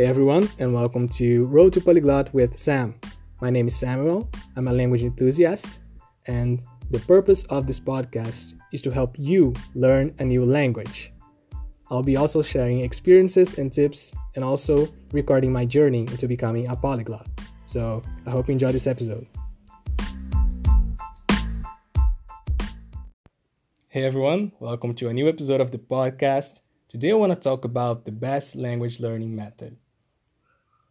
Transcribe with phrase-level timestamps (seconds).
[0.00, 2.94] Hey everyone, and welcome to Road to Polyglot with Sam.
[3.42, 4.30] My name is Samuel.
[4.56, 5.78] I'm a language enthusiast,
[6.24, 11.12] and the purpose of this podcast is to help you learn a new language.
[11.90, 16.76] I'll be also sharing experiences and tips, and also recording my journey into becoming a
[16.76, 17.28] polyglot.
[17.66, 19.26] So I hope you enjoy this episode.
[23.88, 26.60] Hey everyone, welcome to a new episode of the podcast.
[26.88, 29.76] Today I want to talk about the best language learning method.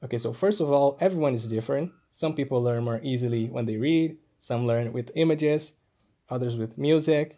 [0.04, 1.92] Okay, so first of all, everyone is different.
[2.14, 5.74] Some people learn more easily when they read, some learn with images,
[6.30, 7.38] others with music.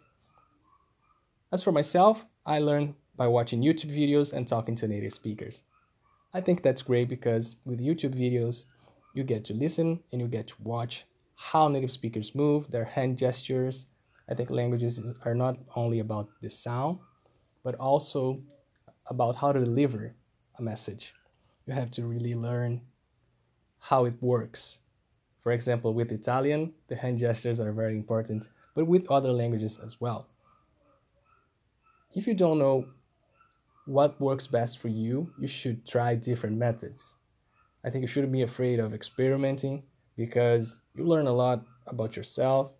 [1.52, 5.64] As for myself, I learn by watching YouTube videos and talking to native speakers.
[6.32, 8.64] I think that's great because with YouTube videos,
[9.14, 11.04] you get to listen and you get to watch
[11.34, 13.86] how native speakers move, their hand gestures.
[14.30, 17.00] I think languages are not only about the sound,
[17.64, 18.40] but also
[19.06, 20.14] about how to deliver
[20.58, 21.12] a message.
[21.66, 22.80] You have to really learn
[23.78, 24.78] how it works.
[25.42, 30.00] For example, with Italian, the hand gestures are very important, but with other languages as
[30.00, 30.28] well.
[32.14, 32.86] If you don't know
[33.86, 37.14] what works best for you, you should try different methods.
[37.84, 39.82] I think you shouldn't be afraid of experimenting
[40.16, 42.72] because you learn a lot about yourself.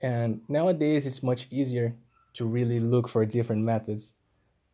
[0.00, 1.94] And nowadays, it's much easier
[2.34, 4.14] to really look for different methods,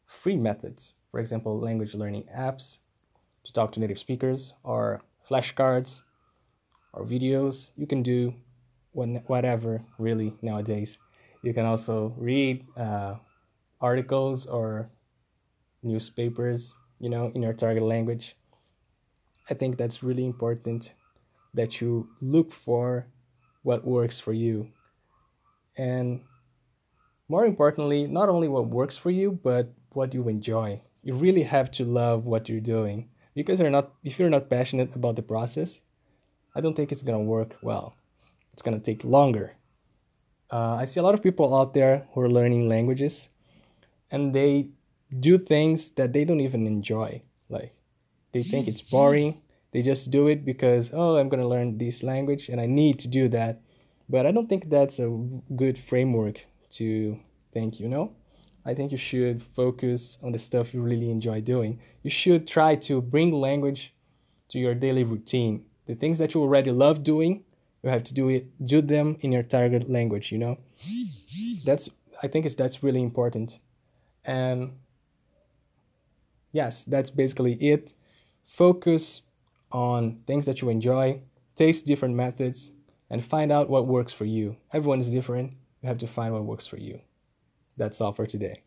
[0.06, 2.78] free methods, for example, language learning apps
[3.44, 6.02] to talk to native speakers, or flashcards,
[6.92, 7.70] or videos.
[7.76, 8.34] You can do
[8.92, 10.98] whatever really nowadays.
[11.42, 13.16] You can also read uh,
[13.80, 14.90] articles or
[15.82, 18.36] newspapers, you know, in your target language.
[19.48, 20.94] I think that's really important
[21.54, 23.06] that you look for
[23.62, 24.68] what works for you.
[25.76, 26.20] And
[27.28, 30.80] more importantly, not only what works for you, but what you enjoy.
[31.02, 34.94] You really have to love what you're doing because you're not if you're not passionate
[34.94, 35.80] about the process,
[36.54, 37.96] I don't think it's gonna work well.
[38.52, 39.56] It's gonna take longer.
[40.50, 43.28] Uh, I see a lot of people out there who are learning languages,
[44.10, 44.68] and they
[45.20, 47.22] do things that they don't even enjoy.
[47.48, 47.74] Like
[48.32, 49.34] they think it's boring.
[49.72, 53.08] They just do it because oh, I'm gonna learn this language and I need to
[53.08, 53.60] do that.
[54.08, 55.08] But I don't think that's a
[55.54, 57.18] good framework to
[57.52, 57.80] think.
[57.80, 58.12] You know.
[58.64, 61.80] I think you should focus on the stuff you really enjoy doing.
[62.02, 63.94] You should try to bring language
[64.50, 65.64] to your daily routine.
[65.86, 67.42] The things that you already love doing,
[67.82, 70.58] you have to do it do them in your target language, you know?
[71.64, 71.88] That's
[72.22, 73.58] I think it's that's really important.
[74.24, 74.72] And
[76.52, 77.94] yes, that's basically it.
[78.44, 79.22] Focus
[79.72, 81.20] on things that you enjoy,
[81.56, 82.72] taste different methods,
[83.08, 84.56] and find out what works for you.
[84.72, 85.52] Everyone is different.
[85.82, 87.00] You have to find what works for you.
[87.80, 88.60] That's all for today.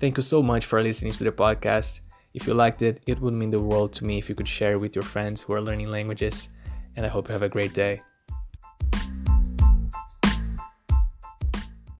[0.00, 2.00] Thank you so much for listening to the podcast.
[2.32, 4.72] If you liked it, it would mean the world to me if you could share
[4.72, 6.48] it with your friends who are learning languages.
[6.96, 8.00] And I hope you have a great day.